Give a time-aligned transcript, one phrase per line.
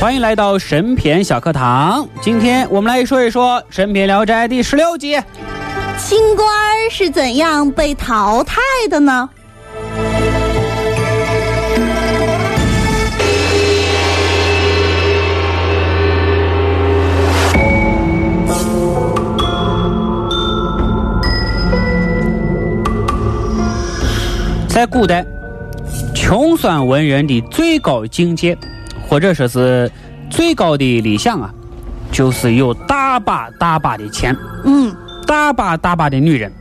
[0.00, 2.08] 欢迎来到神篇小课堂。
[2.22, 5.20] 今天我们来说一说《神篇聊斋》第十六集。
[5.98, 6.48] 清官
[6.90, 9.28] 是怎样被淘汰的呢？
[24.66, 25.26] 在古代，
[26.14, 28.56] 穷酸文人的最高境界，
[29.10, 29.90] 或者说是
[30.30, 31.52] 最高的理想啊，
[32.12, 34.94] 就是有大把大把的钱，嗯，
[35.26, 36.52] 大把大把的女人，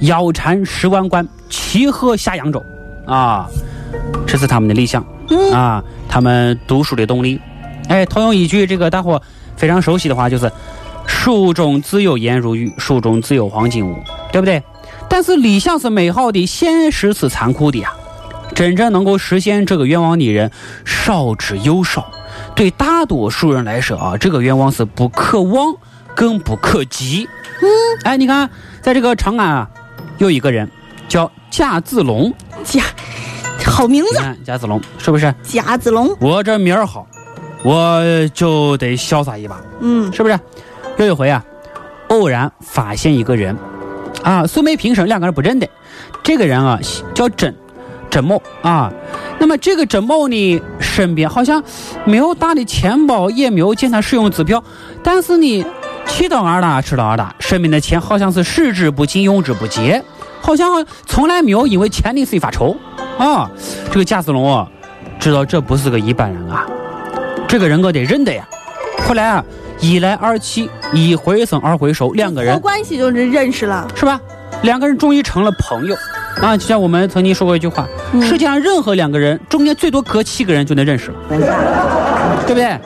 [0.00, 2.64] 腰缠十万贯，骑鹤下扬州，
[3.06, 3.46] 啊，
[4.26, 5.04] 这是他们的理想，
[5.52, 7.38] 啊，他们读书的动力。
[7.88, 9.20] 哎，套用一句这个大伙
[9.54, 10.50] 非常熟悉的话，就是
[11.06, 13.94] “书中自有颜如玉，书中自有黄金屋”，
[14.32, 14.62] 对不对？
[15.10, 17.92] 但是理想是美好的，现实是残酷的呀。
[18.54, 20.50] 真正能够实现这个愿望的人
[20.84, 22.10] 少之又少，
[22.54, 25.74] 对大多数人来说啊，这个愿望是不可望，
[26.14, 27.28] 更不可及。
[27.60, 27.68] 嗯，
[28.04, 28.48] 哎，你看，
[28.80, 29.70] 在这个长安啊，
[30.18, 30.70] 有一个人
[31.08, 32.32] 叫贾子龙，
[32.64, 32.82] 贾，
[33.64, 35.34] 好名字，贾子龙是不是？
[35.42, 37.06] 贾子龙，我这名儿好，
[37.62, 38.02] 我
[38.34, 40.38] 就得潇洒一把，嗯，是不是？
[40.98, 41.44] 有一回啊，
[42.08, 43.56] 偶然发现一个人。
[44.22, 45.68] 啊，素昧平生，两个人不认得。
[46.22, 46.78] 这个人啊，
[47.12, 47.52] 叫甄，
[48.12, 48.92] 甄某啊。
[49.38, 51.60] 那么这个甄某呢，身边好像
[52.04, 54.62] 没有大的钱包，也没有见他使用支票。
[55.02, 55.64] 但是呢，
[56.06, 60.04] 去到二大，吃到二大，身边的钱好像是使之不尽，用之不竭，
[60.40, 62.76] 好像从来没有因为钱的事发愁
[63.18, 63.50] 啊。
[63.90, 64.68] 这个贾子龙啊，
[65.18, 66.66] 知道这不是个一般人啊，
[67.48, 68.46] 这个人我得认得呀。
[69.08, 69.42] 后来啊。
[69.80, 74.20] 一来二去，一回生二回熟，两个人关系就是认识了，是吧？
[74.62, 75.96] 两个人终于成了朋友
[76.40, 76.56] 啊！
[76.56, 77.86] 就像我们曾经说过一句话：
[78.22, 81.16] 世界上任何两个人中间最多隔七个人就能认识了，
[82.46, 82.78] 对不对？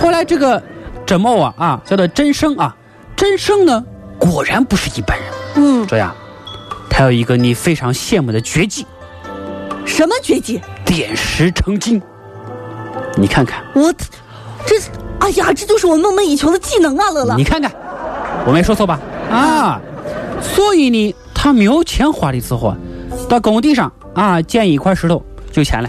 [0.00, 0.62] 后来这个
[1.06, 2.74] 甄某啊啊，叫做真生啊，
[3.16, 3.84] 真生呢
[4.18, 5.26] 果然不是一般人。
[5.56, 6.14] 嗯，这样，
[6.90, 8.86] 他有一个你非常羡慕的绝技，
[9.84, 10.60] 什么绝技？
[10.84, 12.00] 点石成金。
[13.16, 13.92] 你看看，我
[14.66, 14.76] 这。
[15.20, 17.10] 哎呀，这就是我梦寐以求的技能啊！
[17.10, 17.70] 乐乐，你看看，
[18.46, 19.00] 我没说错吧？
[19.30, 19.80] 啊，
[20.40, 22.74] 所以呢，他没有钱花的时候，
[23.28, 25.22] 到工地上啊捡一块石头
[25.52, 25.88] 就钱了。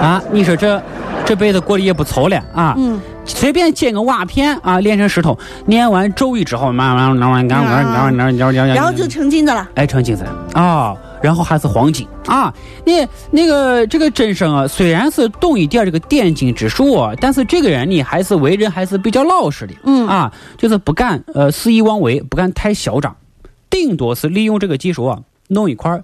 [0.00, 0.82] 啊，你说这
[1.26, 2.74] 这辈子过得也不愁了啊？
[2.78, 2.98] 嗯。
[3.26, 9.66] 随便捡个瓦片啊，炼成石头，念完咒语之后，慢慢慢慢干干干干干，然后就成金子了。
[9.76, 10.94] 哎，成金子了啊！
[11.22, 12.52] 然后还是黄金啊！
[12.84, 19.74] 那那个这个真生啊，虽然是懂一点这个点金之术，但是这个人呢，还是为人还是比较老实的。
[19.84, 23.16] 嗯啊，就是不敢呃肆意妄为，不敢太嚣张，
[23.74, 25.18] 顶多是利用这个技术啊，
[25.48, 26.00] 弄一块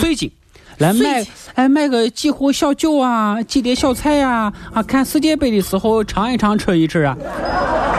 [0.00, 0.32] 碎金。
[0.78, 7.14] 来卖，哎，卖个几壶小酒啊，几碟小菜呀，啊，看世界杯的时候尝一尝，吃一吃啊，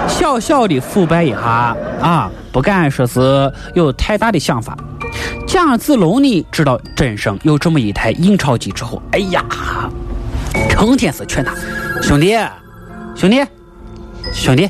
[0.07, 4.75] 小小的腐败一下啊，不敢说是有太大的想法。
[5.45, 9.45] 贾子龙呢，知道真生有这么一台印钞机之后，哎呀，
[10.67, 11.53] 成天是劝他，
[12.01, 12.35] 兄弟，
[13.15, 13.45] 兄弟，
[14.33, 14.67] 兄弟，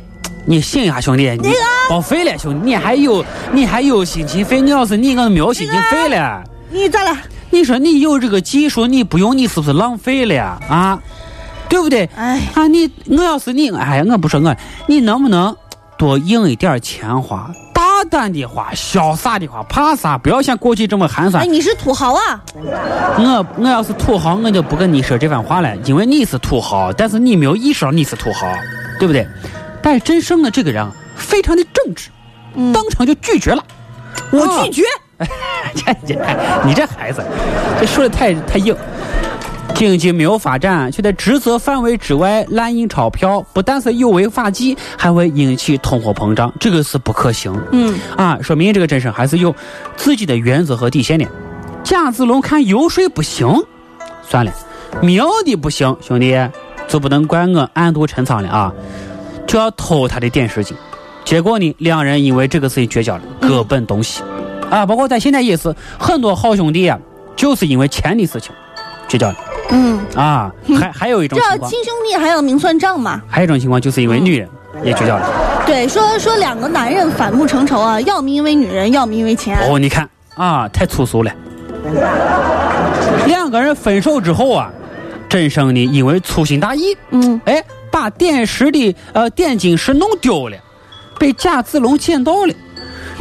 [0.49, 1.53] 你醒一下，兄弟，你
[1.87, 6.43] 报废了，兄弟，你还有你还有心情费，你要是你，我都没有心情费了。
[6.71, 7.15] 你咋了？
[7.51, 10.57] 你说你有这个技术，你不用，你是不是浪费了呀？
[10.67, 10.99] 啊，
[11.69, 12.09] 对不对？
[12.15, 14.55] 哎，啊，你我要是你，哎呀，我不说我，
[14.87, 15.55] 你能不能
[15.99, 20.17] 多赢一点钱花，大胆的花，潇洒的花，怕啥？
[20.17, 21.43] 不要像过去这么寒酸。
[21.43, 22.41] 哎，你是土豪啊！
[22.55, 28.47] 我我要是土豪，我就不跟你说这番话了，因为你是土豪，但是你没有意识到你是土豪，
[28.97, 29.27] 对不对？
[29.81, 32.09] 但是真生的这个人啊非常的正直，
[32.73, 33.63] 当场就拒绝了。
[34.31, 34.83] 我拒绝。
[35.75, 36.15] 这这，
[36.65, 37.23] 你这孩子，
[37.79, 38.75] 这说的太太硬。
[39.75, 47.53] 经济没有发展，却在职责范围之外滥印钞票，不但是有违法纪，还会引起通货膨胀，这个是不可行。
[47.71, 49.55] 嗯，啊，说明这个真生还是有
[49.95, 51.25] 自己的原则和底线的。
[51.83, 53.47] 贾子龙看游说不行，
[54.27, 54.51] 算了，
[55.01, 56.35] 命的不行，兄弟
[56.87, 58.73] 就不能怪我暗度陈仓了啊，
[59.49, 60.75] 就要偷他的电视机。
[61.25, 64.21] 结果呢，两人因为这个事情绝交了，各奔东西。
[64.69, 66.99] 啊，包括在现在也是很多好兄弟啊，
[67.35, 68.51] 就是因为钱的事情
[69.07, 69.35] 绝交了。
[69.71, 73.19] 嗯，啊，还 还有一种这情况，亲兄弟还要明算账嘛？
[73.27, 74.47] 还有一种情况就是因为女人
[74.83, 75.27] 也绝交了。
[75.65, 79.57] 对，说说两个男人反目成仇啊，要么因为女人，要么因为钱。
[79.67, 81.31] 哦，你看啊，太粗俗了。
[83.25, 84.71] 两个人分手之后啊，
[85.27, 90.57] 真生呢因为粗心大意，嗯，哎，把电视的呃点睛石弄丢了，
[91.17, 92.53] 被贾子龙捡到了。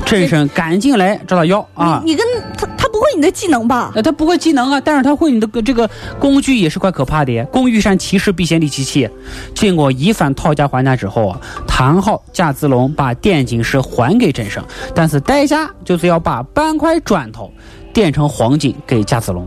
[0.06, 2.00] 真生赶紧来找他要啊！
[2.04, 2.24] 你你跟
[2.56, 3.90] 他他不会你的技能吧？
[3.96, 7.44] 呃，他不会技能啊，但是他会你的这个工具也是怪可怕的。
[7.46, 9.10] 工欲善其事，必先利其器。
[9.56, 17.52] 经过一番讨价还价之后啊，谈好贾子龙把点睛石还给真生，但是代价就是要把半块砖头
[17.92, 19.46] 变成黄金给贾子龙。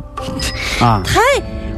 [0.81, 1.19] 啊，太，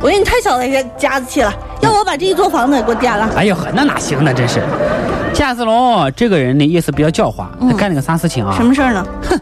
[0.04, 3.26] 我给你太小的一个家子气了，要我把这一座房子给我点了。
[3.38, 4.34] 哎呦呵，那哪行呢？
[4.34, 4.62] 真是，
[5.34, 8.54] 贾子龙这个人呢也是比较狡猾，他干了个啥事情啊？
[8.54, 9.06] 什么事儿呢？
[9.30, 9.40] 哼，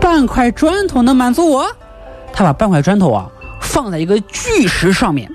[0.00, 1.66] 半块砖头能满足我？
[2.32, 3.26] 他把半块砖头啊
[3.60, 5.28] 放在一个巨石上面，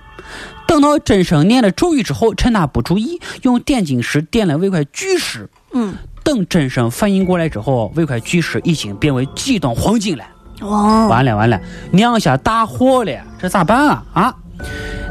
[0.65, 5.49] 等到真生念了咒语之后，趁他不注意，用点睛石点了这块巨石。
[5.73, 10.23] 嗯，等真生反应过来之后，那块巨石已经变为几吨黄金了。
[10.61, 11.59] 哦，完了完了，
[11.91, 14.03] 酿下大祸了，这咋办啊？
[14.13, 14.33] 啊？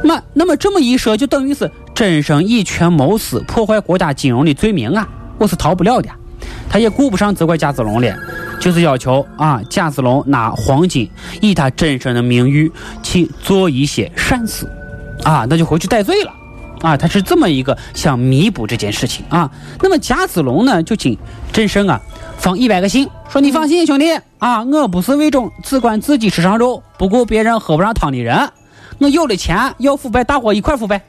[0.02, 5.08] 那那么这么一说，就等于是真生以权谋私，破坏国家金融的罪名啊！
[5.38, 6.08] 我是逃不了的。
[6.70, 8.16] 他也顾不上责怪贾子龙了，
[8.60, 11.10] 就是要求啊，贾子龙拿黄金
[11.42, 12.70] 以他真生的名誉
[13.02, 14.66] 去做一些善事，
[15.24, 16.32] 啊，那就回去戴罪了。
[16.80, 19.50] 啊，他是这么一个想弥补这件事情啊。
[19.82, 21.18] 那么贾子龙呢，就请
[21.52, 22.00] 真生啊
[22.38, 24.06] 放一百个信，说你放心，兄弟
[24.38, 28.48] 啊，我不是那种只管自己吃上肉，不顾别人喝不上汤的人。
[29.00, 31.00] 我有了钱，要腐败，大伙一块腐败。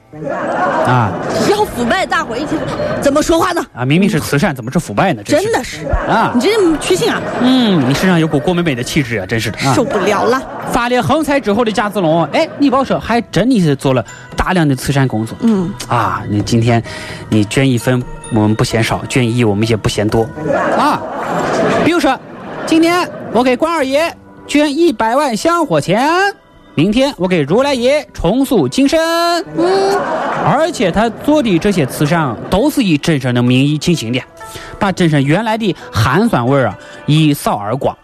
[0.87, 1.11] 啊，
[1.49, 2.55] 要腐败，大伙一起
[3.01, 3.61] 怎么说话呢？
[3.75, 5.21] 啊，明明是慈善，怎么是腐败呢？
[5.23, 7.21] 真的是啊，你这缺心啊！
[7.41, 9.57] 嗯，你身上有股郭美美的气质啊，真是的。
[9.59, 10.41] 啊、受不了了！
[10.71, 14.03] 发了横财之后的贾子龙，哎，你别说，还真的是做了
[14.37, 15.37] 大量的慈善工作。
[15.41, 16.81] 嗯，啊，你今天
[17.27, 18.01] 你捐一分，
[18.31, 20.23] 我们不嫌少；捐一亿，我们也不嫌多。
[20.77, 21.01] 啊，
[21.83, 22.17] 比如说，
[22.65, 24.15] 今天我给关二爷
[24.47, 26.09] 捐一百万香火钱。
[26.73, 28.97] 明天我给如来爷重塑金身，
[29.57, 29.99] 嗯，
[30.45, 34.21] 而且他做的这些慈善都是以真神的名义进行的，
[34.79, 37.95] 把真神原来的寒酸味啊一扫而光。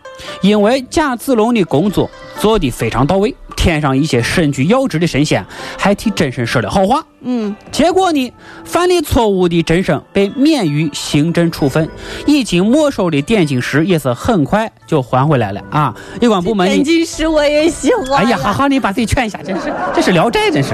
[0.41, 2.09] 因为贾子龙的工作
[2.39, 3.33] 做得非常到位，
[3.67, 5.45] 天上一些身居要职的神仙
[5.77, 7.05] 还替真身说了好话。
[7.19, 8.31] 嗯，结果呢，
[8.63, 11.89] 犯了错误的真身被免于行政处分，
[12.25, 15.93] 已经没收的点金石也是很快就还回来了啊！
[16.21, 18.23] 有关部门点金石我也喜欢。
[18.23, 20.73] 哎呀，好好你把自己劝一下，真是这是聊斋，真是。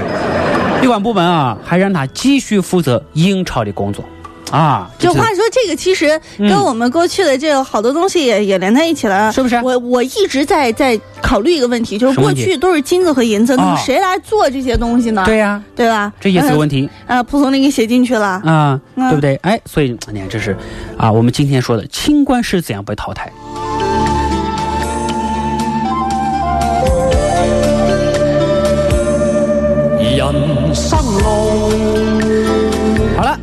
[0.80, 4.04] 有关部门啊，还让他继续负责英超的工作。
[4.50, 9.56] 啊，就话说这个，其实跟我们过去的这个好多东西也、嗯、也连在一起了，是不是？
[9.62, 15.22] 我我一直在在考虑一个问题，就是过去都是金子和银子，那么谁来做这些东西呢？
[15.24, 16.12] 对呀，对吧？
[16.20, 16.88] 这也是个问题。
[17.06, 19.34] 啊，蒲松龄给写进去了啊，对不对？
[19.42, 20.56] 哎，所以你看，这是
[20.96, 23.32] 啊，我们今天说的清官是怎样被淘汰。
[30.16, 31.70] 人生路，
[33.16, 33.38] 好了。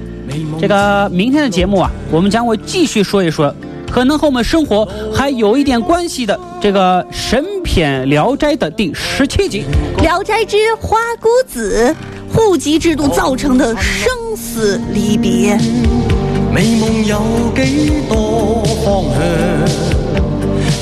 [0.60, 3.54] 这个明天的节目啊，我们将会继续说一说，
[3.92, 9.64] 可能和我们生活还有一点关系的这个神篇《聊斋》的第十七集
[10.02, 11.96] 《聊斋之花姑子》，
[12.36, 15.58] 户籍制度造成的生死离别。
[16.54, 17.22] 美梦有
[17.56, 19.22] 几多方向？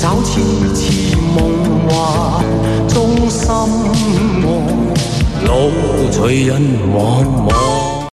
[0.01, 0.39] 找痴
[0.73, 2.45] 痴梦幻
[2.87, 5.71] 中心爱，路
[6.09, 6.61] 随人
[6.93, 7.88] 茫茫。